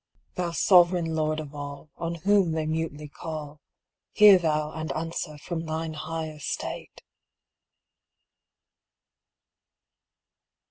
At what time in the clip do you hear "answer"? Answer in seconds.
4.93-5.37